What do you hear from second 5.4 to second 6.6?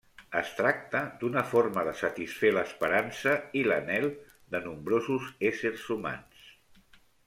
éssers humans.